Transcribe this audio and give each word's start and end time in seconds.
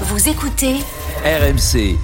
Vous 0.00 0.28
écoutez 0.28 0.74
RMC. 1.24 1.96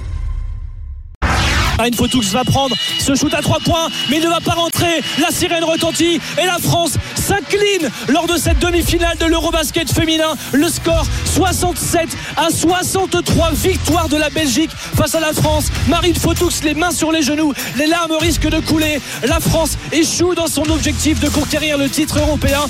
Marine 1.77 1.93
Fotoux 1.93 2.21
va 2.31 2.45
prendre 2.45 2.73
ce 2.99 3.15
shoot 3.15 3.33
à 3.33 3.41
3 3.41 3.59
points, 3.59 3.89
mais 4.09 4.17
il 4.17 4.23
ne 4.23 4.29
va 4.29 4.39
pas 4.39 4.53
rentrer. 4.53 5.01
La 5.19 5.29
sirène 5.29 5.65
retentit 5.65 6.21
et 6.41 6.45
la 6.45 6.57
France 6.57 6.93
s'incline 7.15 7.89
lors 8.07 8.27
de 8.27 8.37
cette 8.37 8.59
demi-finale 8.59 9.17
de 9.17 9.25
l'Eurobasket 9.25 9.91
féminin. 9.91 10.35
Le 10.53 10.69
score 10.69 11.05
67 11.25 12.07
à 12.37 12.49
63 12.49 13.51
victoire 13.51 14.07
de 14.07 14.15
la 14.15 14.29
Belgique 14.29 14.71
face 14.95 15.15
à 15.15 15.19
la 15.19 15.33
France. 15.33 15.65
Marine 15.89 16.15
Fotoux, 16.15 16.49
les 16.63 16.73
mains 16.73 16.91
sur 16.91 17.11
les 17.11 17.23
genoux, 17.23 17.53
les 17.75 17.87
larmes 17.87 18.15
risquent 18.21 18.49
de 18.49 18.61
couler. 18.61 19.01
La 19.27 19.41
France 19.41 19.77
échoue 19.91 20.33
dans 20.33 20.47
son 20.47 20.69
objectif 20.69 21.19
de 21.19 21.27
conquérir 21.27 21.77
le 21.77 21.89
titre 21.89 22.19
européen. 22.19 22.61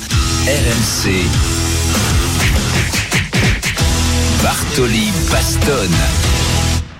RMC. 0.46 1.61
Bartoli 4.42 5.12
Bastonne. 5.30 5.94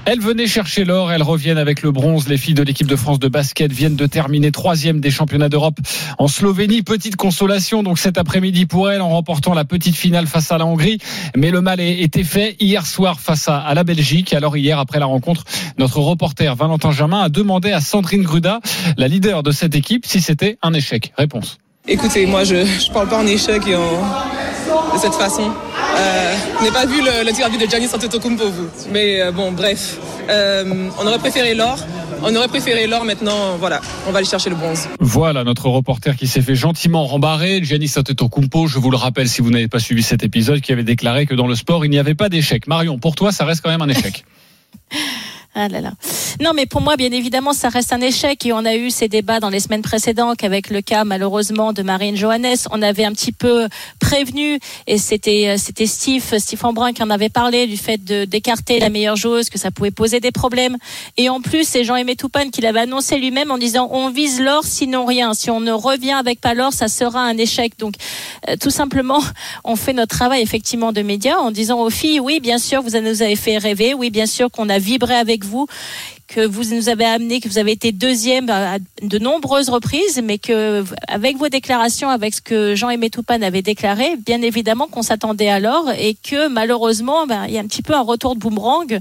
Elles 0.05 0.21
venaient 0.21 0.47
chercher 0.47 0.85
l'or, 0.85 1.11
elles 1.11 1.25
reviennent 1.25 1.59
avec 1.59 1.83
le 1.83 1.91
bronze. 1.91 2.29
Les 2.29 2.37
filles 2.37 2.55
de 2.55 2.63
l'équipe 2.63 2.87
de 2.87 2.95
France 2.95 3.19
de 3.19 3.27
basket 3.27 3.73
viennent 3.73 3.97
de 3.97 4.07
terminer 4.07 4.53
troisième 4.53 5.01
des 5.01 5.11
championnats 5.11 5.49
d'Europe 5.49 5.79
en 6.19 6.29
Slovénie. 6.29 6.83
Petite 6.83 7.17
consolation 7.17 7.83
donc 7.83 7.99
cet 7.99 8.17
après-midi 8.17 8.67
pour 8.67 8.91
elles 8.91 9.01
en 9.01 9.09
remportant 9.09 9.55
la 9.55 9.65
petite 9.65 9.97
finale 9.97 10.29
face 10.29 10.53
à 10.53 10.59
la 10.59 10.67
Hongrie. 10.67 10.99
Mais 11.37 11.51
le 11.51 11.61
mal 11.61 11.81
était 11.81 12.23
fait 12.23 12.57
hier 12.61 12.87
soir 12.87 13.19
face 13.19 13.49
à, 13.49 13.59
à 13.59 13.75
la 13.75 13.83
Belgique. 13.83 14.35
Alors 14.35 14.57
hier, 14.57 14.79
après 14.79 15.01
la 15.01 15.07
rencontre, 15.07 15.43
notre 15.79 15.99
reporter 15.99 16.55
Valentin 16.55 16.93
Germain 16.93 17.23
a 17.23 17.29
demandé 17.29 17.73
à 17.73 17.81
Sandrine 17.81 18.23
Gruda, 18.23 18.61
la 18.97 19.09
leader 19.09 19.43
de 19.43 19.51
cette 19.51 19.75
équipe, 19.75 20.07
si 20.07 20.21
c'était 20.21 20.59
un 20.63 20.75
échec. 20.75 21.13
Réponse. 21.19 21.59
Écoutez, 21.89 22.27
moi 22.27 22.45
je 22.45 22.55
ne 22.55 22.93
parle 22.93 23.09
pas 23.09 23.19
en 23.19 23.27
échec 23.27 23.67
et 23.67 23.75
en... 23.75 24.95
de 24.95 25.01
cette 25.01 25.15
façon. 25.15 25.51
Euh, 25.95 26.35
je 26.59 26.65
n'ai 26.65 26.71
pas 26.71 26.87
vu 26.87 27.01
le, 27.03 27.25
le 27.25 27.33
tir 27.33 27.47
à 27.47 27.49
vue 27.49 27.59
de 27.59 27.67
Giannis 27.67 27.89
Antetokounmpo, 27.95 28.49
vous. 28.51 28.69
Mais 28.91 29.21
euh, 29.21 29.33
bon, 29.33 29.53
bref. 29.53 29.99
Euh, 30.29 30.89
on 30.99 31.07
aurait 31.07 31.19
préféré 31.19 31.55
l'or. 31.55 31.79
On 32.23 32.35
aurait 32.37 32.49
préféré 32.49 32.87
l'or. 32.87 33.05
Maintenant, 33.05 33.57
voilà, 33.59 33.81
on 34.07 34.13
va 34.13 34.19
aller 34.19 34.27
chercher 34.27 34.51
le 34.51 34.57
bronze. 34.57 34.89
Voilà 35.01 35.45
notre 35.45 35.69
reporter 35.69 36.17
qui 36.17 36.27
s'est 36.27 36.43
fait 36.43 36.55
gentiment 36.55 37.05
rembarrer. 37.05 37.63
Giannis 37.63 37.93
Antetokounmpo, 37.97 38.67
je 38.67 38.79
vous 38.79 38.91
le 38.91 38.97
rappelle 38.97 39.29
si 39.29 39.43
vous 39.43 39.51
n'avez 39.51 39.69
pas 39.69 39.81
suivi 39.81 40.03
cet 40.03 40.23
épisode, 40.23 40.61
qui 40.61 40.73
avait 40.73 40.85
déclaré 40.85 41.27
que 41.27 41.35
dans 41.35 41.47
le 41.47 41.55
sport, 41.55 41.85
il 41.85 41.91
n'y 41.91 41.99
avait 41.99 42.15
pas 42.15 42.29
d'échec. 42.29 42.67
Marion, 42.67 42.99
pour 42.99 43.15
toi, 43.15 43.33
ça 43.33 43.45
reste 43.45 43.61
quand 43.63 43.71
même 43.71 43.83
un 43.83 43.89
échec. 43.89 44.25
Ah 45.55 45.69
là 45.69 45.83
là. 45.83 45.93
Non, 46.41 46.53
mais 46.55 46.65
pour 46.65 46.81
moi, 46.81 46.97
bien 46.97 47.13
évidemment, 47.13 47.53
ça 47.53 47.69
reste 47.69 47.93
un 47.93 48.01
échec. 48.01 48.47
Et 48.47 48.55
on 48.55 48.65
a 48.65 48.75
eu 48.75 48.89
ces 48.89 49.09
débats 49.09 49.39
dans 49.39 49.51
les 49.51 49.61
semaines 49.61 49.83
précédentes 49.83 50.39
qu'avec 50.39 50.71
le 50.71 50.81
cas, 50.81 51.05
malheureusement, 51.05 51.75
de 51.75 51.83
Marine 51.83 52.17
Johannes, 52.17 52.57
on 52.71 52.81
avait 52.81 53.05
un 53.05 53.13
petit 53.13 53.33
peu 53.33 53.69
Et 54.87 54.99
c'était, 54.99 55.57
c'était 55.59 55.87
Steve, 55.87 56.23
Embrun 56.63 56.93
qui 56.93 57.03
en 57.03 57.11
avait 57.11 57.29
parlé 57.29 57.67
du 57.67 57.77
fait 57.77 58.03
d'écarter 58.03 58.79
la 58.79 58.89
meilleure 58.89 59.17
joueuse, 59.17 59.49
que 59.49 59.59
ça 59.59 59.71
pouvait 59.71 59.91
poser 59.91 60.21
des 60.21 60.33
problèmes. 60.33 60.77
Et 61.17 61.29
en 61.29 61.41
plus, 61.41 61.67
c'est 61.67 61.85
Jean-Aimé 61.85 62.17
Toupane 62.17 62.51
qui 62.51 62.61
l'avait 62.61 62.81
annoncé 62.81 63.17
lui-même 63.17 63.51
en 63.51 63.59
disant 63.59 63.89
on 63.91 64.11
vise 64.11 64.41
l'or, 64.41 64.65
sinon 64.65 65.05
rien. 65.05 65.35
Si 65.35 65.51
on 65.51 65.61
ne 65.61 65.73
revient 65.73 66.13
avec 66.13 66.41
pas 66.41 66.55
l'or, 66.55 66.73
ça 66.73 66.89
sera 66.89 67.21
un 67.21 67.37
échec. 67.37 67.79
Donc, 67.79 67.95
euh, 68.49 68.57
tout 68.61 68.71
simplement, 68.71 69.21
on 69.65 69.77
fait 69.77 69.93
notre 69.93 70.15
travail, 70.15 70.43
effectivement, 70.43 70.93
de 70.93 71.03
médias 71.03 71.39
en 71.39 71.51
disant 71.51 71.81
aux 71.81 71.91
filles, 71.91 72.21
oui, 72.21 72.41
bien 72.41 72.59
sûr, 72.59 72.83
vous 72.83 72.99
nous 73.01 73.23
avez 73.23 73.37
fait 73.37 73.59
rêver. 73.59 73.95
Oui, 73.95 74.11
bien 74.11 74.27
sûr 74.27 74.51
qu'on 74.51 74.69
a 74.69 74.79
vibré 74.79 75.15
avec 75.15 75.45
vous, 75.45 75.67
que 76.33 76.47
vous 76.47 76.75
nous 76.75 76.89
avez 76.89 77.05
amené, 77.05 77.41
que 77.41 77.49
vous 77.49 77.59
avez 77.59 77.73
été 77.73 77.93
deuxième 77.93 78.49
à 78.49 78.79
de 79.03 79.19
nombreuses 79.19 79.69
reprises, 79.69 80.21
mais 80.25 80.39
que 80.39 80.83
avec 81.07 81.37
vos 81.37 81.49
déclarations, 81.49 82.09
avec 82.09 82.35
ce 82.35 82.41
que 82.41 82.75
Jean-Aimé 82.75 83.11
Toupane 83.11 83.43
avait 83.43 83.61
déclaré, 83.61 84.17
bien 84.17 84.41
évidemment 84.41 84.87
qu'on 84.87 85.03
s'attendait 85.03 85.51
alors 85.51 85.91
et 85.91 86.15
que 86.15 86.49
malheureusement, 86.49 87.27
ben, 87.27 87.45
il 87.49 87.55
y 87.55 87.59
a 87.59 87.61
un 87.61 87.67
petit 87.67 87.83
peu 87.83 87.95
un 87.95 88.01
retour 88.01 88.35
de 88.35 88.41
boomerang 88.41 88.99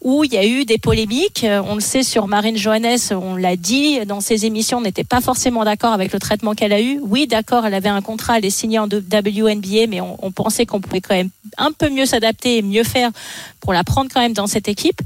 où 0.00 0.22
il 0.22 0.32
y 0.32 0.36
a 0.36 0.46
eu 0.46 0.64
des 0.64 0.78
polémiques. 0.78 1.44
On 1.64 1.74
le 1.74 1.80
sait 1.80 2.02
sur 2.02 2.28
Marine 2.28 2.56
Johannes, 2.56 2.98
on 3.10 3.34
l'a 3.34 3.56
dit 3.56 4.04
dans 4.06 4.20
ses 4.20 4.46
émissions, 4.46 4.78
on 4.78 4.82
n'était 4.82 5.04
pas 5.04 5.20
forcément 5.20 5.64
d'accord 5.64 5.92
avec 5.92 6.12
le 6.12 6.20
traitement 6.20 6.54
qu'elle 6.54 6.72
a 6.72 6.80
eu. 6.80 7.00
Oui, 7.02 7.26
d'accord, 7.26 7.66
elle 7.66 7.74
avait 7.74 7.88
un 7.88 8.02
contrat, 8.02 8.38
elle 8.38 8.44
est 8.44 8.50
signée 8.50 8.78
en 8.78 8.86
WNBA, 8.86 9.86
mais 9.88 10.00
on, 10.00 10.30
pensait 10.30 10.66
qu'on 10.66 10.80
pouvait 10.80 11.00
quand 11.00 11.14
même 11.14 11.30
un 11.56 11.72
peu 11.72 11.90
mieux 11.90 12.06
s'adapter 12.06 12.58
et 12.58 12.62
mieux 12.62 12.84
faire 12.84 13.10
pour 13.60 13.72
la 13.72 13.82
prendre 13.82 14.10
quand 14.12 14.20
même 14.20 14.34
dans 14.34 14.46
cette 14.46 14.68
équipe. 14.68 15.00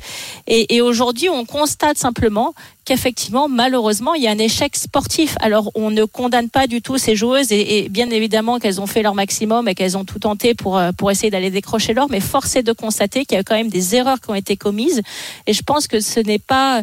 Et, 0.47 0.81
aujourd'hui, 0.83 1.29
on 1.31 1.45
constate 1.63 1.97
simplement 1.97 2.55
qu'effectivement, 2.85 3.47
malheureusement, 3.49 4.15
il 4.15 4.23
y 4.25 4.27
a 4.27 4.33
un 4.33 4.39
échec 4.39 4.75
sportif. 4.75 5.37
Alors, 5.41 5.71
on 5.77 5.93
ne 5.93 6.05
condamne 6.05 6.51
pas 6.51 6.67
du 6.67 6.83
tout 6.83 6.99
ces 6.99 7.15
joueuses 7.15 7.53
et, 7.53 7.89
bien 7.89 8.11
évidemment 8.11 8.59
qu'elles 8.59 8.81
ont 8.81 8.89
fait 8.89 9.03
leur 9.03 9.15
maximum 9.15 9.69
et 9.69 9.77
qu'elles 9.77 9.97
ont 9.97 10.05
tout 10.05 10.19
tenté 10.19 10.55
pour, 10.55 10.81
pour 10.99 11.13
essayer 11.13 11.31
d'aller 11.31 11.53
décrocher 11.53 11.95
l'or, 11.95 12.09
mais 12.11 12.19
force 12.19 12.57
est 12.57 12.65
de 12.65 12.73
constater 12.73 13.25
qu'il 13.25 13.37
y 13.37 13.41
a 13.41 13.45
quand 13.45 13.55
même 13.55 13.69
des 13.69 13.95
erreurs 13.95 14.21
qui 14.21 14.31
ont 14.31 14.35
été 14.35 14.57
commises. 14.57 15.03
Et 15.47 15.53
je 15.53 15.63
pense 15.63 15.87
que 15.87 16.01
ce 16.01 16.19
n'est 16.19 16.41
pas... 16.41 16.83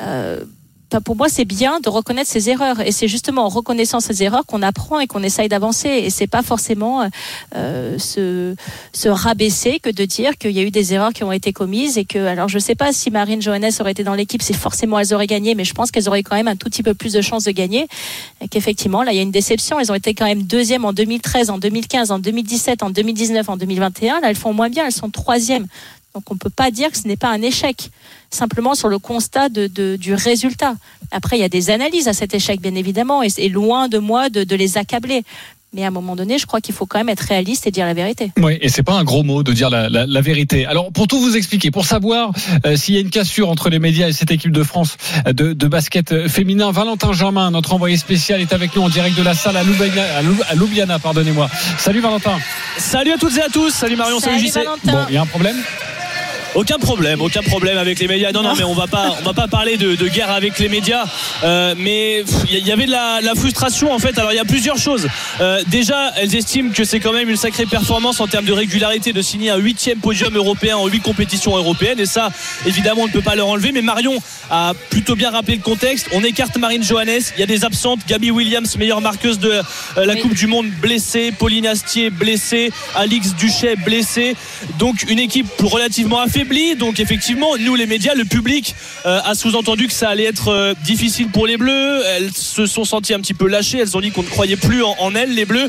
Euh, 0.00 0.42
pour 1.04 1.16
moi, 1.16 1.28
c'est 1.28 1.44
bien 1.44 1.80
de 1.80 1.88
reconnaître 1.88 2.30
ses 2.30 2.48
erreurs. 2.50 2.80
Et 2.80 2.92
c'est 2.92 3.08
justement 3.08 3.44
en 3.44 3.48
reconnaissant 3.48 4.00
ses 4.00 4.22
erreurs 4.22 4.46
qu'on 4.46 4.62
apprend 4.62 5.00
et 5.00 5.06
qu'on 5.06 5.22
essaye 5.22 5.48
d'avancer. 5.48 5.88
Et 5.88 6.10
c'est 6.10 6.26
pas 6.26 6.42
forcément 6.42 7.08
euh, 7.54 7.98
se, 7.98 8.54
se 8.92 9.08
rabaisser 9.08 9.80
que 9.80 9.90
de 9.90 10.04
dire 10.04 10.38
qu'il 10.38 10.52
y 10.52 10.60
a 10.60 10.62
eu 10.62 10.70
des 10.70 10.94
erreurs 10.94 11.12
qui 11.12 11.24
ont 11.24 11.32
été 11.32 11.52
commises 11.52 11.98
et 11.98 12.04
que, 12.04 12.18
alors 12.18 12.48
je 12.48 12.58
sais 12.58 12.74
pas 12.74 12.92
si 12.92 13.10
Marine 13.10 13.42
Johannes 13.42 13.70
aurait 13.80 13.92
été 13.92 14.04
dans 14.04 14.14
l'équipe, 14.14 14.42
si 14.42 14.54
forcément 14.54 14.98
elles 14.98 15.12
auraient 15.12 15.26
gagné, 15.26 15.54
mais 15.54 15.64
je 15.64 15.74
pense 15.74 15.90
qu'elles 15.90 16.08
auraient 16.08 16.22
quand 16.22 16.36
même 16.36 16.48
un 16.48 16.56
tout 16.56 16.68
petit 16.68 16.82
peu 16.82 16.94
plus 16.94 17.12
de 17.12 17.20
chances 17.20 17.44
de 17.44 17.50
gagner. 17.50 17.86
Et 18.40 18.48
qu'effectivement, 18.48 19.02
là, 19.02 19.12
il 19.12 19.16
y 19.16 19.20
a 19.20 19.22
une 19.22 19.30
déception. 19.30 19.78
Elles 19.78 19.92
ont 19.92 19.96
été 19.96 20.14
quand 20.14 20.26
même 20.26 20.42
deuxième 20.42 20.84
en 20.84 20.92
2013, 20.92 21.50
en 21.50 21.58
2015, 21.58 22.10
en 22.10 22.18
2017, 22.18 22.82
en 22.82 22.90
2019, 22.90 23.48
en 23.48 23.56
2021. 23.56 24.20
Là, 24.20 24.30
elles 24.30 24.36
font 24.36 24.54
moins 24.54 24.70
bien. 24.70 24.86
Elles 24.86 24.92
sont 24.92 25.10
troisième. 25.10 25.66
Donc 26.14 26.24
on 26.30 26.34
ne 26.34 26.38
peut 26.38 26.50
pas 26.50 26.70
dire 26.70 26.90
que 26.90 26.98
ce 26.98 27.06
n'est 27.06 27.16
pas 27.16 27.28
un 27.28 27.42
échec, 27.42 27.90
simplement 28.30 28.74
sur 28.74 28.88
le 28.88 28.98
constat 28.98 29.48
de, 29.48 29.66
de, 29.66 29.96
du 29.96 30.14
résultat. 30.14 30.74
Après, 31.10 31.36
il 31.36 31.40
y 31.40 31.44
a 31.44 31.48
des 31.48 31.70
analyses 31.70 32.08
à 32.08 32.12
cet 32.12 32.34
échec, 32.34 32.60
bien 32.60 32.74
évidemment, 32.74 33.22
et 33.22 33.28
c'est 33.28 33.48
loin 33.48 33.88
de 33.88 33.98
moi 33.98 34.28
de, 34.28 34.44
de 34.44 34.56
les 34.56 34.78
accabler. 34.78 35.22
Mais 35.74 35.84
à 35.84 35.88
un 35.88 35.90
moment 35.90 36.16
donné, 36.16 36.38
je 36.38 36.46
crois 36.46 36.62
qu'il 36.62 36.74
faut 36.74 36.86
quand 36.86 36.96
même 36.96 37.10
être 37.10 37.20
réaliste 37.20 37.66
et 37.66 37.70
dire 37.70 37.84
la 37.84 37.92
vérité. 37.92 38.32
Oui, 38.38 38.56
et 38.62 38.70
c'est 38.70 38.82
pas 38.82 38.94
un 38.94 39.04
gros 39.04 39.22
mot 39.22 39.42
de 39.42 39.52
dire 39.52 39.68
la, 39.68 39.90
la, 39.90 40.06
la 40.06 40.20
vérité. 40.22 40.64
Alors, 40.64 40.90
pour 40.92 41.06
tout 41.06 41.20
vous 41.20 41.36
expliquer, 41.36 41.70
pour 41.70 41.84
savoir 41.84 42.32
euh, 42.64 42.74
s'il 42.74 42.94
y 42.94 42.96
a 42.96 43.02
une 43.02 43.10
cassure 43.10 43.50
entre 43.50 43.68
les 43.68 43.78
médias 43.78 44.08
et 44.08 44.14
cette 44.14 44.30
équipe 44.30 44.50
de 44.50 44.62
France 44.62 44.96
de, 45.26 45.52
de 45.52 45.66
basket 45.68 46.26
féminin, 46.26 46.70
Valentin 46.70 47.12
Germain, 47.12 47.50
notre 47.50 47.74
envoyé 47.74 47.98
spécial, 47.98 48.40
est 48.40 48.54
avec 48.54 48.74
nous 48.74 48.82
en 48.82 48.88
direct 48.88 49.14
de 49.14 49.22
la 49.22 49.34
salle 49.34 49.58
à 49.58 49.62
Ljubljana, 49.62 50.02
à 50.48 50.54
Ljubljana 50.54 50.98
pardonnez-moi. 50.98 51.50
Salut 51.76 52.00
Valentin. 52.00 52.38
Salut 52.78 53.12
à 53.12 53.18
toutes 53.18 53.36
et 53.36 53.42
à 53.42 53.48
tous. 53.50 53.70
Salut 53.70 53.96
Marion, 53.96 54.20
salut, 54.20 54.48
salut 54.48 54.66
JC. 54.66 54.90
Bon, 54.90 55.04
il 55.10 55.14
y 55.16 55.18
a 55.18 55.22
un 55.22 55.26
problème? 55.26 55.56
Aucun 56.54 56.78
problème, 56.78 57.20
aucun 57.20 57.42
problème 57.42 57.76
avec 57.76 57.98
les 57.98 58.08
médias. 58.08 58.32
Non, 58.32 58.42
non, 58.42 58.54
mais 58.56 58.64
on 58.64 58.72
va 58.72 58.86
pas, 58.86 59.16
on 59.20 59.22
va 59.22 59.34
pas 59.34 59.48
parler 59.48 59.76
de, 59.76 59.94
de 59.94 60.08
guerre 60.08 60.30
avec 60.30 60.58
les 60.58 60.68
médias. 60.68 61.04
Euh, 61.44 61.74
mais 61.76 62.24
il 62.50 62.66
y 62.66 62.72
avait 62.72 62.86
de 62.86 62.90
la, 62.90 63.20
la, 63.20 63.34
frustration 63.34 63.92
en 63.92 63.98
fait. 63.98 64.18
Alors 64.18 64.32
il 64.32 64.36
y 64.36 64.40
a 64.40 64.44
plusieurs 64.44 64.78
choses. 64.78 65.06
Euh, 65.40 65.62
déjà, 65.68 66.12
elles 66.16 66.34
estiment 66.34 66.70
que 66.70 66.84
c'est 66.84 67.00
quand 67.00 67.12
même 67.12 67.28
une 67.28 67.36
sacrée 67.36 67.66
performance 67.66 68.20
en 68.20 68.26
termes 68.26 68.46
de 68.46 68.52
régularité 68.52 69.12
de 69.12 69.20
signer 69.20 69.50
un 69.50 69.58
huitième 69.58 69.98
podium 69.98 70.34
européen 70.34 70.78
en 70.78 70.86
huit 70.86 71.00
compétitions 71.00 71.54
européennes. 71.56 72.00
Et 72.00 72.06
ça, 72.06 72.30
évidemment, 72.66 73.02
on 73.02 73.06
ne 73.08 73.12
peut 73.12 73.22
pas 73.22 73.34
leur 73.34 73.48
enlever. 73.48 73.72
Mais 73.72 73.82
Marion 73.82 74.16
a 74.50 74.72
plutôt 74.88 75.16
bien 75.16 75.30
rappelé 75.30 75.58
le 75.58 75.62
contexte. 75.62 76.08
On 76.12 76.24
écarte 76.24 76.56
Marine 76.56 76.82
Johannes. 76.82 77.20
Il 77.36 77.40
y 77.40 77.42
a 77.42 77.46
des 77.46 77.64
absentes. 77.66 78.00
Gabi 78.08 78.30
Williams, 78.30 78.76
meilleure 78.78 79.02
marqueuse 79.02 79.38
de 79.38 79.50
euh, 79.50 79.62
la 79.96 80.14
Oui. 80.14 80.20
Coupe 80.20 80.34
du 80.34 80.46
Monde, 80.46 80.70
blessée. 80.80 81.30
Pauline 81.38 81.66
Astier, 81.66 82.08
blessée. 82.10 82.72
Alix 82.96 83.34
Duchet, 83.34 83.76
blessée. 83.76 84.34
Donc 84.78 85.04
une 85.08 85.18
équipe 85.18 85.46
relativement 85.60 86.20
affaiblie. 86.20 86.37
Donc 86.78 87.00
effectivement, 87.00 87.56
nous 87.58 87.74
les 87.74 87.86
médias, 87.86 88.14
le 88.14 88.24
public 88.24 88.76
euh, 89.06 89.20
a 89.24 89.34
sous-entendu 89.34 89.88
que 89.88 89.92
ça 89.92 90.08
allait 90.08 90.24
être 90.24 90.48
euh, 90.48 90.74
difficile 90.84 91.28
pour 91.28 91.48
les 91.48 91.56
Bleus. 91.56 92.02
Elles 92.06 92.30
se 92.32 92.66
sont 92.66 92.84
senties 92.84 93.12
un 93.12 93.18
petit 93.18 93.34
peu 93.34 93.48
lâchées. 93.48 93.78
Elles 93.78 93.96
ont 93.96 94.00
dit 94.00 94.12
qu'on 94.12 94.22
ne 94.22 94.28
croyait 94.28 94.56
plus 94.56 94.84
en, 94.84 95.14
elles, 95.16 95.34
les 95.34 95.44
Bleus. 95.44 95.68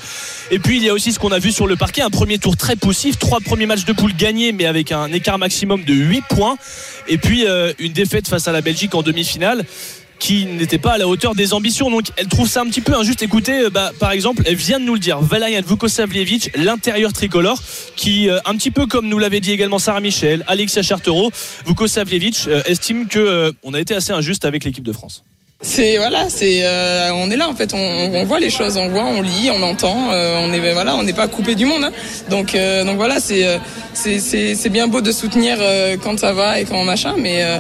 Et 0.52 0.59
puis 0.59 0.78
il 0.78 0.84
y 0.84 0.90
a 0.90 0.94
aussi 0.94 1.12
ce 1.12 1.18
qu'on 1.18 1.31
a 1.31 1.40
vu 1.40 1.52
sur 1.52 1.66
le 1.66 1.75
parquet, 1.75 2.03
un 2.03 2.12
premier 2.12 2.38
tour 2.38 2.56
très 2.56 2.75
poussif, 2.75 3.18
trois 3.18 3.40
premiers 3.40 3.66
matchs 3.66 3.85
de 3.85 3.94
poule 3.94 4.13
gagnés, 4.16 4.52
mais 4.52 4.68
avec 4.68 4.91
un 4.91 5.12
écart 5.12 5.40
maximum 5.40 5.84
de 5.84 5.93
8 5.93 6.23
points. 6.29 6.58
Et 7.08 7.17
puis 7.17 7.47
euh, 7.47 7.73
une 7.79 7.93
défaite 7.93 8.28
face 8.28 8.47
à 8.47 8.52
la 8.52 8.61
Belgique 8.61 8.93
en 8.93 9.02
demi-finale 9.02 9.66
qui 10.19 10.45
n'était 10.45 10.77
pas 10.77 10.91
à 10.91 10.97
la 10.97 11.07
hauteur 11.07 11.33
des 11.33 11.53
ambitions. 11.53 11.89
Donc 11.89 12.07
elle 12.17 12.27
trouve 12.27 12.47
ça 12.47 12.61
un 12.61 12.66
petit 12.66 12.81
peu 12.81 12.93
injuste. 12.95 13.23
Écoutez, 13.23 13.63
euh, 13.63 13.69
bah, 13.69 13.91
par 13.99 14.11
exemple, 14.11 14.43
elle 14.45 14.55
vient 14.55 14.79
de 14.79 14.85
nous 14.85 14.93
le 14.93 14.99
dire, 14.99 15.19
Valerian 15.19 15.61
Vukosavljevic, 15.66 16.51
l'intérieur 16.55 17.13
tricolore, 17.13 17.61
qui, 17.95 18.29
euh, 18.29 18.39
un 18.45 18.55
petit 18.55 18.71
peu 18.71 18.85
comme 18.85 19.07
nous 19.07 19.17
l'avait 19.19 19.39
dit 19.39 19.51
également 19.51 19.79
Sarah 19.79 20.01
Michel, 20.01 20.43
Alexia 20.47 20.81
Chartero, 20.81 21.31
Vukosavljevic 21.66 22.45
euh, 22.47 22.61
estime 22.66 23.07
que 23.07 23.53
on 23.63 23.73
a 23.73 23.79
été 23.79 23.95
assez 23.95 24.11
injuste 24.11 24.45
avec 24.45 24.63
l'équipe 24.63 24.83
de 24.83 24.93
France. 24.93 25.23
C'est 25.61 25.97
voilà, 25.97 26.29
c'est 26.29 26.61
euh, 26.64 27.11
on 27.16 27.29
est 27.29 27.35
là 27.35 27.50
en 27.50 27.53
fait, 27.53 27.73
on, 27.73 27.78
on 27.78 28.23
voit 28.23 28.40
les 28.40 28.50
choses, 28.50 28.78
on 28.78 28.88
voit, 28.88 29.03
on 29.03 29.22
lit, 29.22 29.52
on 29.53 29.61
entend, 29.61 30.09
euh, 30.09 30.40
on 30.41 30.53
est 30.53 30.72
voilà, 30.72 30.96
on 30.96 31.03
n'est 31.03 31.11
pas 31.11 31.28
coupé 31.28 31.53
du 31.53 31.66
monde. 31.66 31.84
hein. 31.84 31.91
Donc 32.29 32.56
euh, 32.56 32.85
donc 32.85 32.96
voilà, 32.96 33.20
c'est 33.20 33.46
euh, 33.46 33.58
c'est 33.94 34.20
c'est 34.20 34.70
bien 34.70 34.88
beau 34.88 35.02
de 35.02 35.11
soutenir 35.11 35.58
euh, 35.59 35.97
quand 36.02 36.17
ça 36.17 36.32
va 36.32 36.61
et 36.61 36.64
quand 36.64 36.82
machin, 36.85 37.16
mais 37.17 37.44
euh, 37.44 37.58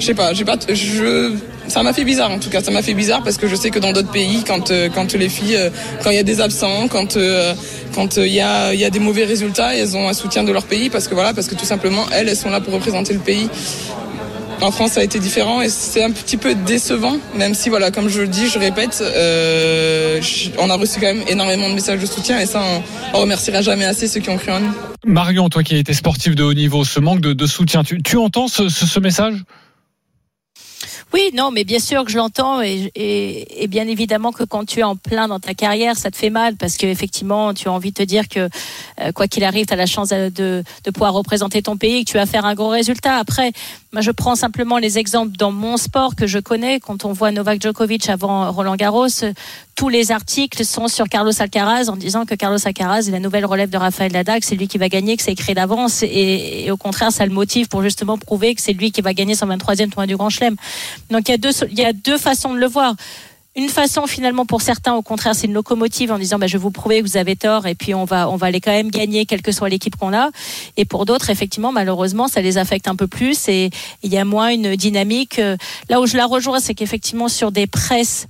je 0.00 0.06
sais 0.06 0.14
pas, 0.14 0.32
j'ai 0.34 0.44
pas, 0.44 0.56
je 0.68 1.34
ça 1.68 1.84
m'a 1.84 1.92
fait 1.92 2.02
bizarre 2.02 2.32
en 2.32 2.40
tout 2.40 2.50
cas. 2.50 2.60
Ça 2.62 2.72
m'a 2.72 2.82
fait 2.82 2.94
bizarre 2.94 3.22
parce 3.22 3.36
que 3.36 3.46
je 3.46 3.54
sais 3.54 3.70
que 3.70 3.78
dans 3.78 3.92
d'autres 3.92 4.10
pays, 4.10 4.42
quand 4.44 4.72
quand 4.92 5.14
les 5.14 5.28
filles, 5.28 5.70
quand 6.02 6.10
il 6.10 6.16
y 6.16 6.20
a 6.20 6.24
des 6.24 6.40
absents, 6.40 6.88
quand 6.88 7.16
quand 7.94 8.16
il 8.16 8.26
y 8.26 8.40
a 8.40 8.74
il 8.74 8.80
y 8.80 8.84
a 8.84 8.90
des 8.90 8.98
mauvais 8.98 9.24
résultats, 9.24 9.76
elles 9.76 9.96
ont 9.96 10.08
un 10.08 10.14
soutien 10.14 10.42
de 10.42 10.50
leur 10.50 10.64
pays 10.64 10.90
parce 10.90 11.06
que 11.06 11.14
voilà, 11.14 11.32
parce 11.32 11.46
que 11.46 11.54
tout 11.54 11.64
simplement 11.64 12.06
elles, 12.12 12.28
elles 12.28 12.36
sont 12.36 12.50
là 12.50 12.60
pour 12.60 12.74
représenter 12.74 13.12
le 13.12 13.20
pays. 13.20 13.48
En 14.62 14.70
France, 14.70 14.92
ça 14.92 15.00
a 15.00 15.02
été 15.04 15.18
différent 15.18 15.60
et 15.60 15.68
c'est 15.68 16.02
un 16.02 16.10
petit 16.10 16.36
peu 16.36 16.54
décevant, 16.54 17.18
même 17.34 17.54
si 17.54 17.68
voilà, 17.68 17.90
comme 17.90 18.08
je 18.08 18.22
le 18.22 18.28
dis, 18.28 18.48
je 18.48 18.58
répète, 18.58 19.02
euh, 19.02 20.20
on 20.58 20.70
a 20.70 20.76
reçu 20.76 20.98
quand 20.98 21.06
même 21.06 21.22
énormément 21.28 21.68
de 21.68 21.74
messages 21.74 22.00
de 22.00 22.06
soutien 22.06 22.40
et 22.40 22.46
ça, 22.46 22.62
on, 23.12 23.18
remerciera 23.18 23.60
jamais 23.60 23.84
assez 23.84 24.08
ceux 24.08 24.20
qui 24.20 24.30
ont 24.30 24.38
cru 24.38 24.52
en 24.52 24.60
nous. 24.60 24.72
Marion, 25.04 25.48
toi 25.48 25.62
qui 25.62 25.74
as 25.74 25.78
été 25.78 25.92
sportif 25.92 26.34
de 26.34 26.42
haut 26.42 26.54
niveau, 26.54 26.84
ce 26.84 27.00
manque 27.00 27.20
de, 27.20 27.46
soutien, 27.46 27.82
tu, 27.84 28.16
entends 28.16 28.48
ce 28.48 29.00
message? 29.00 29.44
Oui, 31.16 31.30
non, 31.32 31.50
mais 31.50 31.64
bien 31.64 31.78
sûr 31.78 32.04
que 32.04 32.10
je 32.10 32.18
l'entends 32.18 32.60
et, 32.60 33.66
bien 33.70 33.88
évidemment 33.88 34.32
que 34.32 34.44
quand 34.44 34.66
tu 34.66 34.80
es 34.80 34.82
en 34.82 34.96
plein 34.96 35.28
dans 35.28 35.40
ta 35.40 35.54
carrière, 35.54 35.96
ça 35.96 36.10
te 36.10 36.16
fait 36.16 36.28
mal 36.28 36.56
parce 36.56 36.76
qu'effectivement, 36.76 37.54
tu 37.54 37.68
as 37.68 37.72
envie 37.72 37.90
de 37.90 37.94
te 37.94 38.02
dire 38.02 38.28
que 38.28 38.50
euh, 39.00 39.12
quoi 39.12 39.26
qu'il 39.26 39.42
arrive, 39.42 39.64
tu 39.64 39.72
as 39.72 39.76
la 39.76 39.86
chance 39.86 40.10
de, 40.10 40.62
pouvoir 40.92 41.14
représenter 41.14 41.62
ton 41.62 41.78
pays 41.78 42.04
que 42.04 42.10
tu 42.10 42.18
vas 42.18 42.26
faire 42.26 42.44
un 42.44 42.54
gros 42.54 42.68
résultat. 42.68 43.16
Après, 43.16 43.52
moi, 43.94 44.02
je 44.02 44.10
prends 44.10 44.34
simplement 44.34 44.76
les 44.76 44.98
exemples 44.98 45.38
dans 45.38 45.52
mon 45.52 45.78
sport 45.78 46.16
que 46.16 46.26
je 46.26 46.38
connais. 46.38 46.80
Quand 46.80 47.06
on 47.06 47.14
voit 47.14 47.30
Novak 47.30 47.62
Djokovic 47.62 48.10
avant 48.10 48.52
Roland 48.52 48.76
Garros, 48.76 49.08
tous 49.76 49.90
les 49.90 50.10
articles 50.10 50.64
sont 50.64 50.88
sur 50.88 51.06
Carlos 51.08 51.32
Alcaraz 51.38 51.90
en 51.90 51.96
disant 51.96 52.24
que 52.24 52.34
Carlos 52.34 52.58
Alcaraz 52.64 53.08
est 53.08 53.10
la 53.10 53.20
nouvelle 53.20 53.44
relève 53.44 53.68
de 53.68 53.76
Rafael 53.76 54.10
Nadal, 54.10 54.40
c'est 54.42 54.56
lui 54.56 54.68
qui 54.68 54.78
va 54.78 54.88
gagner, 54.88 55.16
que 55.16 55.22
c'est 55.22 55.32
écrit 55.32 55.52
d'avance 55.52 56.02
et, 56.02 56.64
et, 56.64 56.70
au 56.70 56.78
contraire, 56.78 57.12
ça 57.12 57.26
le 57.26 57.32
motive 57.32 57.68
pour 57.68 57.82
justement 57.82 58.16
prouver 58.16 58.54
que 58.54 58.62
c'est 58.62 58.72
lui 58.72 58.90
qui 58.90 59.02
va 59.02 59.12
gagner 59.12 59.34
son 59.34 59.46
23e 59.46 59.90
tournoi 59.90 60.06
du 60.06 60.16
Grand 60.16 60.30
Chelem. 60.30 60.56
Donc 61.10 61.28
il 61.28 61.32
y 61.32 61.34
a 61.34 61.38
deux, 61.38 61.52
il 61.70 61.78
y 61.78 61.84
a 61.84 61.92
deux 61.92 62.16
façons 62.16 62.54
de 62.54 62.58
le 62.58 62.66
voir. 62.66 62.94
Une 63.54 63.68
façon 63.68 64.06
finalement 64.06 64.46
pour 64.46 64.62
certains, 64.62 64.94
au 64.94 65.02
contraire, 65.02 65.34
c'est 65.34 65.46
une 65.46 65.52
locomotive 65.52 66.10
en 66.10 66.18
disant 66.18 66.38
bah, 66.38 66.46
je 66.46 66.54
vais 66.54 66.62
vous 66.62 66.70
prouver 66.70 67.02
que 67.02 67.06
vous 67.06 67.16
avez 67.18 67.36
tort 67.36 67.66
et 67.66 67.74
puis 67.74 67.94
on 67.94 68.04
va 68.04 68.30
on 68.30 68.36
va 68.36 68.48
aller 68.48 68.60
quand 68.60 68.70
même 68.70 68.90
gagner 68.90 69.26
quelle 69.26 69.42
que 69.42 69.52
soit 69.52 69.68
l'équipe 69.68 69.96
qu'on 69.96 70.14
a. 70.14 70.30
Et 70.78 70.86
pour 70.86 71.04
d'autres, 71.04 71.28
effectivement, 71.28 71.72
malheureusement, 71.72 72.28
ça 72.28 72.40
les 72.40 72.56
affecte 72.56 72.88
un 72.88 72.96
peu 72.96 73.06
plus 73.06 73.48
et 73.48 73.70
il 74.02 74.12
y 74.12 74.16
a 74.16 74.24
moins 74.24 74.48
une 74.48 74.74
dynamique. 74.76 75.40
Là 75.90 76.00
où 76.00 76.06
je 76.06 76.16
la 76.16 76.26
rejoins, 76.26 76.60
c'est 76.60 76.74
qu'effectivement 76.74 77.28
sur 77.28 77.52
des 77.52 77.66
presses 77.66 78.26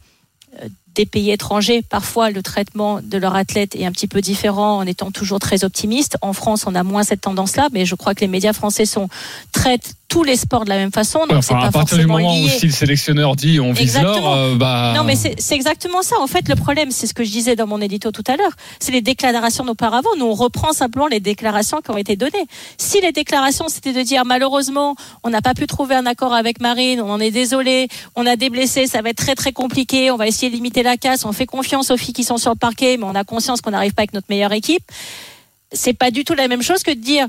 des 0.97 1.07
pays 1.07 1.31
étrangers, 1.31 1.83
parfois 1.83 2.31
le 2.31 2.43
traitement 2.43 3.01
de 3.03 3.19
leur 3.19 3.37
athlète 3.37 3.77
est 3.77 3.87
un 3.87 3.93
petit 3.93 4.09
peu 4.09 4.21
différent 4.21 4.79
en 4.79 4.87
étant 4.87 5.11
toujours 5.11 5.39
très 5.39 5.63
optimiste. 5.63 6.17
En 6.23 6.33
France, 6.33 6.65
on 6.67 6.75
a 6.75 6.83
moins 6.83 7.05
cette 7.05 7.21
tendance-là, 7.21 7.69
mais 7.73 7.85
je 7.85 7.95
crois 7.95 8.15
que 8.15 8.21
les 8.21 8.29
médias 8.29 8.53
français 8.53 8.87
sont 8.87 9.09
traitent 9.53 9.95
tous 10.09 10.23
les 10.23 10.37
sports 10.37 10.65
de 10.65 10.71
la 10.71 10.77
même 10.77 10.93
façon. 10.93 11.21
Donc 11.21 11.39
enfin, 11.39 11.61
pas 11.61 11.67
à 11.67 11.71
partir 11.71 11.99
du 11.99 12.07
moment 12.07 12.33
lié. 12.33 12.45
où 12.45 12.49
si 12.49 12.67
le 12.67 12.73
sélectionneur 12.73 13.37
dit 13.37 13.61
on 13.61 13.73
vise 13.73 14.01
l'or, 14.01 14.33
euh, 14.33 14.55
bah. 14.55 14.93
Non, 14.97 15.05
mais 15.05 15.17
c'est 15.17 15.55
exactement 15.55 16.03
ça. 16.03 16.17
En 16.21 16.27
fait, 16.27 16.49
le 16.49 16.55
problème, 16.55 16.91
c'est 16.91 17.07
ce 17.07 17.15
que 17.15 17.25
je 17.25 17.31
disais 17.31 17.57
dans 17.57 17.67
mon 17.67 17.81
édito 17.81 18.13
tout 18.13 18.25
à 18.27 18.37
l'heure, 18.37 18.53
c'est 18.79 18.93
les 18.93 19.01
déclarations 19.01 19.65
d'auparavant. 19.65 20.11
Nous, 20.19 20.27
on 20.27 20.35
reprend 20.35 20.73
simplement 20.73 21.07
les 21.07 21.21
déclarations 21.21 21.81
qui 21.81 21.91
ont 21.91 21.97
été 21.97 22.17
données. 22.17 22.47
Si 22.79 23.01
les 23.01 23.13
déclarations, 23.13 23.69
c'était 23.69 23.93
de 23.93 24.03
dire 24.03 24.25
malheureusement, 24.25 24.95
on 25.25 25.31
n'a 25.31 25.43
pas 25.43 25.55
pu 25.55 25.67
trouver 25.67 25.95
un 25.95 26.07
accord 26.07 26.35
avec 26.35 26.61
Marine, 26.61 27.01
on 27.01 27.11
en 27.11 27.21
est 27.21 27.31
désolé, 27.31 27.89
on 28.15 28.27
a 28.27 28.37
des 28.37 28.51
blessés, 28.51 28.87
ça 28.87 29.03
va 29.03 29.11
être 29.11 29.19
très 29.19 29.35
très 29.35 29.53
compliqué, 29.53 30.11
on 30.11 30.17
va 30.17 30.27
essayer 30.27 30.51
de 30.51 30.55
limiter 30.55 30.83
la 30.83 30.97
casse, 30.97 31.25
on 31.25 31.33
fait 31.33 31.47
confiance 31.47 31.91
aux 31.91 31.97
filles 31.97 32.15
qui 32.15 32.25
sont 32.25 32.39
sur 32.39 32.51
le 32.51 32.57
parquet, 32.57 32.97
mais 32.97 33.05
on 33.05 33.15
a 33.15 33.25
conscience 33.25 33.61
qu'on 33.61 33.73
n'arrive 33.73 33.93
pas 33.93 34.03
avec 34.03 34.13
notre 34.13 34.27
meilleure 34.31 34.53
équipe. 34.53 34.85
C'est 35.73 35.95
pas 35.95 36.11
du 36.11 36.25
tout 36.25 36.35
la 36.35 36.49
même 36.49 36.63
chose 36.63 36.83
que 36.83 36.93
de 36.93 37.01
dire 37.01 37.27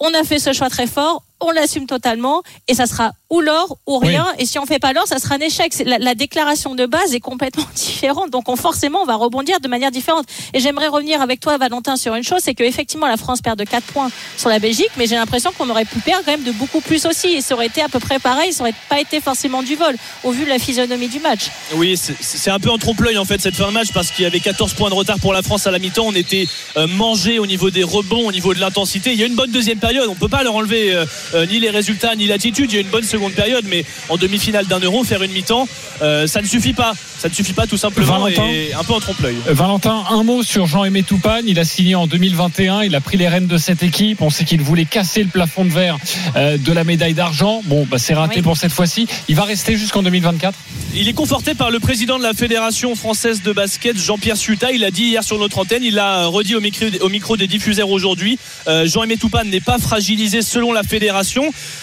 on 0.00 0.12
a 0.14 0.24
fait 0.24 0.38
ce 0.38 0.52
choix 0.52 0.70
très 0.70 0.86
fort, 0.86 1.22
on 1.40 1.50
l'assume 1.50 1.86
totalement 1.86 2.42
et 2.68 2.74
ça 2.74 2.86
sera 2.86 3.12
ou 3.30 3.40
l'or 3.40 3.78
ou 3.86 3.98
rien. 3.98 4.26
Oui. 4.36 4.42
Et 4.42 4.46
si 4.46 4.58
on 4.58 4.66
fait 4.66 4.78
pas 4.78 4.92
l'or, 4.92 5.06
ça 5.06 5.18
sera 5.18 5.36
un 5.36 5.38
échec. 5.38 5.72
La, 5.86 5.98
la, 5.98 6.14
déclaration 6.14 6.74
de 6.74 6.84
base 6.86 7.14
est 7.14 7.20
complètement 7.20 7.66
différente. 7.74 8.30
Donc 8.30 8.48
on, 8.48 8.56
forcément, 8.56 9.02
on 9.02 9.06
va 9.06 9.14
rebondir 9.14 9.60
de 9.60 9.68
manière 9.68 9.90
différente. 9.90 10.26
Et 10.52 10.60
j'aimerais 10.60 10.88
revenir 10.88 11.22
avec 11.22 11.40
toi, 11.40 11.56
Valentin, 11.56 11.96
sur 11.96 12.14
une 12.14 12.24
chose, 12.24 12.40
c'est 12.42 12.54
qu'effectivement, 12.54 13.06
la 13.06 13.16
France 13.16 13.40
perd 13.40 13.58
de 13.58 13.64
4 13.64 13.84
points 13.84 14.10
sur 14.36 14.48
la 14.48 14.58
Belgique, 14.58 14.90
mais 14.96 15.06
j'ai 15.06 15.14
l'impression 15.14 15.52
qu'on 15.56 15.70
aurait 15.70 15.84
pu 15.84 16.00
perdre 16.00 16.24
quand 16.24 16.32
même 16.32 16.42
de 16.42 16.52
beaucoup 16.52 16.80
plus 16.80 17.06
aussi. 17.06 17.28
Et 17.28 17.40
ça 17.40 17.54
aurait 17.54 17.66
été 17.66 17.82
à 17.82 17.88
peu 17.88 18.00
près 18.00 18.18
pareil, 18.18 18.52
ça 18.52 18.62
aurait 18.62 18.74
pas 18.88 19.00
été 19.00 19.20
forcément 19.20 19.62
du 19.62 19.76
vol, 19.76 19.96
au 20.24 20.32
vu 20.32 20.44
de 20.44 20.48
la 20.48 20.58
physionomie 20.58 21.08
du 21.08 21.20
match. 21.20 21.50
Oui, 21.74 21.96
c'est 21.96 22.50
un 22.50 22.58
peu 22.58 22.70
en 22.70 22.78
trompe-l'œil 22.78 23.18
en 23.18 23.24
fait 23.24 23.40
cette 23.40 23.54
fin 23.54 23.68
de 23.68 23.72
match 23.72 23.92
parce 23.92 24.10
qu'il 24.10 24.24
y 24.24 24.26
avait 24.26 24.40
14 24.40 24.74
points 24.74 24.90
de 24.90 24.94
retard 24.94 25.18
pour 25.20 25.32
la 25.32 25.42
France 25.42 25.66
à 25.66 25.70
la 25.70 25.78
mi-temps. 25.78 26.06
On 26.06 26.14
était 26.14 26.48
euh, 26.76 26.86
mangé 26.88 27.38
au 27.38 27.46
niveau 27.46 27.70
des 27.70 27.84
rebonds, 27.84 28.26
au 28.26 28.32
niveau 28.32 28.54
de 28.54 28.60
l'intensité. 28.60 29.12
Il 29.12 29.20
y 29.20 29.22
a 29.22 29.26
une 29.26 29.36
bonne 29.36 29.50
deuxième 29.50 29.78
période. 29.78 30.08
On 30.08 30.14
peut 30.14 30.28
pas 30.28 30.42
leur 30.42 30.54
enlever 30.54 30.94
euh, 31.34 31.46
ni 31.46 31.60
les 31.60 31.70
résultats 31.70 32.14
ni 32.16 32.26
l'attitude. 32.26 32.70
Il 32.72 32.74
y 32.74 32.78
a 32.78 32.80
une 32.82 32.88
bonne 32.88 33.04
seconde 33.04 33.32
période, 33.32 33.64
mais 33.68 33.84
en 34.08 34.16
demi-finale 34.16 34.66
d'un 34.66 34.80
euro, 34.80 35.04
faire 35.04 35.22
une 35.22 35.32
mi-temps, 35.32 35.68
euh, 36.02 36.26
ça 36.26 36.40
ne 36.40 36.46
suffit 36.46 36.72
pas. 36.72 36.94
Ça 37.18 37.28
ne 37.28 37.34
suffit 37.34 37.52
pas 37.52 37.66
tout 37.66 37.76
simplement 37.76 38.18
Valentin, 38.18 38.46
et 38.46 38.72
un 38.72 38.82
peu 38.82 38.94
en 38.94 39.00
trompe-l'œil. 39.00 39.36
Valentin, 39.46 40.04
un 40.08 40.22
mot 40.22 40.42
sur 40.42 40.66
Jean-Aimé 40.66 41.02
Toupane. 41.02 41.44
Il 41.46 41.58
a 41.58 41.64
signé 41.64 41.94
en 41.94 42.06
2021. 42.06 42.82
Il 42.82 42.94
a 42.94 43.00
pris 43.02 43.18
les 43.18 43.28
rênes 43.28 43.46
de 43.46 43.58
cette 43.58 43.82
équipe. 43.82 44.22
On 44.22 44.30
sait 44.30 44.44
qu'il 44.44 44.62
voulait 44.62 44.86
casser 44.86 45.22
le 45.22 45.28
plafond 45.28 45.66
de 45.66 45.70
verre 45.70 45.98
euh, 46.36 46.56
de 46.56 46.72
la 46.72 46.82
médaille 46.82 47.12
d'argent. 47.12 47.60
Bon, 47.66 47.86
bah, 47.90 47.98
c'est 47.98 48.14
raté 48.14 48.36
oui. 48.36 48.42
pour 48.42 48.56
cette 48.56 48.72
fois-ci. 48.72 49.06
Il 49.28 49.36
va 49.36 49.44
rester 49.44 49.76
jusqu'en 49.76 50.02
2024. 50.02 50.54
Il 50.94 51.08
est 51.08 51.12
conforté 51.12 51.54
par 51.54 51.70
le 51.70 51.78
président 51.78 52.18
de 52.18 52.22
la 52.22 52.32
Fédération 52.32 52.96
française 52.96 53.42
de 53.42 53.52
basket, 53.52 53.98
Jean-Pierre 53.98 54.36
Suta. 54.36 54.72
Il 54.72 54.82
a 54.84 54.90
dit 54.90 55.04
hier 55.04 55.22
sur 55.22 55.38
notre 55.38 55.58
antenne, 55.58 55.84
il 55.84 55.94
l'a 55.94 56.26
redit 56.26 56.56
au 56.56 56.60
micro, 56.60 56.86
au 57.02 57.08
micro 57.08 57.36
des 57.36 57.46
diffuseurs 57.46 57.90
aujourd'hui. 57.90 58.38
Euh, 58.66 58.86
Jean-Aimé 58.86 59.16
Toupane 59.18 59.50
n'est 59.50 59.60
pas 59.60 59.78
fragilisé 59.78 60.42
selon 60.42 60.72
la 60.72 60.82
fédération. 60.82 61.19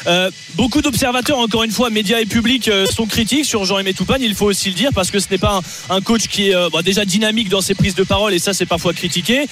Euh, 0.07 0.31
beaucoup 0.55 0.81
d'observateurs, 0.81 1.37
encore 1.39 1.63
une 1.63 1.71
fois, 1.71 1.89
médias 1.89 2.19
et 2.19 2.25
publics, 2.25 2.67
euh, 2.67 2.85
sont 2.85 3.05
critiques 3.05 3.45
sur 3.45 3.65
Jean-Aimé 3.65 3.93
Toupane. 3.93 4.21
Il 4.21 4.35
faut 4.35 4.45
aussi 4.45 4.69
le 4.69 4.75
dire 4.75 4.91
parce 4.93 5.11
que 5.11 5.19
ce 5.19 5.27
n'est 5.29 5.37
pas 5.37 5.61
un, 5.89 6.01
coach 6.01 6.27
qui 6.27 6.49
est 6.49 6.55
euh, 6.55 6.69
bah, 6.71 6.81
déjà 6.81 7.05
dynamique 7.05 7.49
dans 7.49 7.61
ses 7.61 7.75
prises 7.75 7.95
de 7.95 8.03
parole 8.03 8.33
et 8.33 8.39
ça, 8.39 8.53
c'est 8.53 8.65
parfois 8.65 8.93
critiqué. 8.93 9.45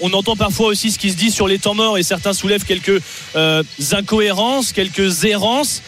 On 0.00 0.12
entend 0.12 0.36
parfois 0.36 0.68
aussi 0.68 0.90
ce 0.90 0.98
qui 0.98 1.10
se 1.10 1.16
dit 1.16 1.30
sur 1.30 1.48
les 1.48 1.58
temps 1.58 1.74
morts 1.74 1.98
et 1.98 2.02
certains 2.02 2.32
soulèvent 2.32 2.64
quelques 2.64 3.00
incohérences, 3.92 4.72
quelques 4.72 5.24
errances. 5.24 5.82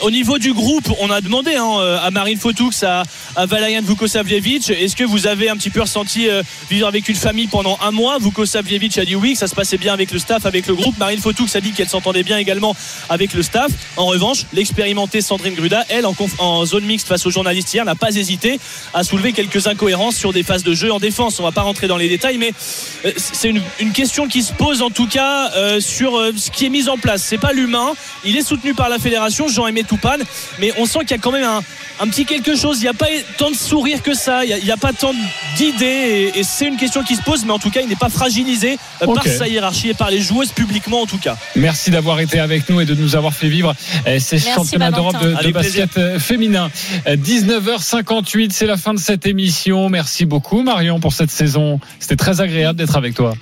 au 0.00 0.10
niveau 0.10 0.38
du 0.38 0.52
groupe, 0.52 0.88
on 1.00 1.10
a 1.10 1.20
demandé 1.20 1.54
hein, 1.54 1.98
à 2.02 2.10
Marine 2.10 2.38
Fotoux, 2.38 2.70
à, 2.82 3.04
à 3.36 3.46
Valayan 3.46 3.82
Vukosavljevic, 3.82 4.70
est-ce 4.70 4.96
que 4.96 5.04
vous 5.04 5.26
avez 5.26 5.48
un 5.48 5.56
petit 5.56 5.70
peu 5.70 5.80
ressenti 5.82 6.28
vivre 6.70 6.86
avec 6.86 7.08
une 7.08 7.16
famille 7.16 7.46
pendant 7.46 7.78
un 7.82 7.90
mois? 7.90 8.18
Vukosavljevic 8.18 8.98
a 8.98 9.04
dit 9.04 9.16
oui, 9.16 9.32
que 9.32 9.38
ça 9.38 9.46
se 9.46 9.54
passait 9.54 9.78
bien 9.78 9.92
avec 9.92 10.10
le 10.12 10.18
staff, 10.18 10.46
avec 10.46 10.66
le 10.66 10.74
groupe. 10.74 10.96
Marine 10.98 11.20
Fotoux 11.20 11.46
a 11.54 11.60
dit 11.60 11.72
qu'elle 11.72 11.88
s'entendait 11.88 12.22
bien 12.22 12.38
également 12.38 12.61
avec 13.08 13.34
le 13.34 13.42
staff. 13.42 13.70
En 13.96 14.06
revanche, 14.06 14.46
l'expérimentée 14.52 15.20
Sandrine 15.20 15.54
Gruda, 15.54 15.84
elle, 15.88 16.06
en, 16.06 16.14
en, 16.38 16.64
zone 16.64 16.84
mixte 16.84 17.08
face 17.08 17.26
aux 17.26 17.30
journalistes 17.30 17.72
hier, 17.72 17.84
n'a 17.84 17.94
pas 17.94 18.14
hésité 18.14 18.58
à 18.94 19.04
soulever 19.04 19.32
quelques 19.32 19.66
incohérences 19.66 20.16
sur 20.16 20.32
des 20.32 20.42
phases 20.42 20.62
de 20.62 20.74
jeu 20.74 20.92
en 20.92 20.98
défense. 20.98 21.38
On 21.40 21.42
va 21.42 21.52
pas 21.52 21.62
rentrer 21.62 21.88
dans 21.88 21.96
les 21.96 22.08
détails, 22.08 22.38
mais 22.38 22.52
c'est 23.16 23.48
une, 23.48 23.62
une, 23.80 23.92
question 23.92 24.26
qui 24.26 24.42
se 24.42 24.52
pose 24.52 24.82
en 24.82 24.90
tout 24.90 25.06
cas 25.06 25.50
euh, 25.56 25.80
sur 25.80 26.16
euh, 26.16 26.32
ce 26.36 26.50
qui 26.50 26.66
est 26.66 26.70
mis 26.70 26.88
en 26.88 26.96
place. 26.96 27.22
C'est 27.22 27.38
pas 27.38 27.52
l'humain. 27.52 27.92
Il 28.24 28.36
est 28.36 28.42
soutenu 28.42 28.74
par 28.74 28.88
la 28.88 28.98
fédération, 28.98 29.48
Jean-Aimé 29.48 29.84
Toupane, 29.84 30.22
mais 30.58 30.72
on 30.78 30.86
sent 30.86 31.00
qu'il 31.00 31.10
y 31.10 31.14
a 31.14 31.18
quand 31.18 31.32
même 31.32 31.44
un, 31.44 31.62
un, 32.00 32.08
petit 32.08 32.24
quelque 32.24 32.56
chose. 32.56 32.78
Il 32.78 32.82
n'y 32.82 32.88
a 32.88 32.94
pas 32.94 33.06
tant 33.38 33.50
de 33.50 33.56
sourire 33.56 34.02
que 34.02 34.14
ça. 34.14 34.44
Il 34.44 34.64
n'y 34.64 34.70
a, 34.70 34.74
a, 34.74 34.76
pas 34.76 34.92
tant 34.92 35.12
d'idées, 35.56 36.30
et, 36.34 36.38
et 36.38 36.42
c'est 36.42 36.66
une 36.66 36.76
question 36.76 37.02
qui 37.02 37.16
se 37.16 37.22
pose, 37.22 37.44
mais 37.44 37.52
en 37.52 37.58
tout 37.58 37.70
cas, 37.70 37.80
il 37.80 37.88
n'est 37.88 37.96
pas 37.96 38.08
fragilisé 38.08 38.78
euh, 39.02 39.06
okay. 39.06 39.14
par 39.14 39.26
sa 39.26 39.48
hiérarchie 39.48 39.88
et 39.90 39.94
par 39.94 40.10
les 40.10 40.20
joueuses 40.20 40.52
publiquement 40.52 41.02
en 41.02 41.06
tout 41.06 41.18
cas. 41.18 41.36
Merci 41.56 41.90
d'avoir 41.90 42.20
été 42.20 42.38
avec 42.38 42.51
nous 42.68 42.80
et 42.80 42.84
de 42.84 42.94
nous 42.94 43.16
avoir 43.16 43.32
fait 43.34 43.48
vivre 43.48 43.74
ces 44.18 44.38
championnats 44.38 44.90
d'Europe 44.90 45.20
de, 45.22 45.46
de 45.46 45.52
basket 45.52 45.90
plaisir. 45.90 46.20
féminin. 46.20 46.70
19h58, 47.06 48.50
c'est 48.50 48.66
la 48.66 48.76
fin 48.76 48.94
de 48.94 48.98
cette 48.98 49.26
émission. 49.26 49.88
Merci 49.88 50.24
beaucoup 50.24 50.62
Marion 50.62 51.00
pour 51.00 51.12
cette 51.12 51.30
saison. 51.30 51.80
C'était 51.98 52.16
très 52.16 52.40
agréable 52.40 52.78
d'être 52.78 52.96
avec 52.96 53.14
toi. 53.14 53.34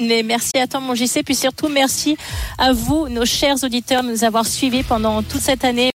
Mais 0.00 0.22
merci 0.22 0.56
à 0.56 0.66
toi 0.66 0.80
mon 0.80 0.94
JC, 0.94 1.22
puis 1.24 1.34
surtout 1.34 1.68
merci 1.68 2.16
à 2.56 2.72
vous, 2.72 3.08
nos 3.08 3.26
chers 3.26 3.62
auditeurs, 3.62 4.02
de 4.02 4.08
nous 4.08 4.24
avoir 4.24 4.46
suivis 4.46 4.82
pendant 4.82 5.22
toute 5.22 5.42
cette 5.42 5.62
année. 5.62 5.88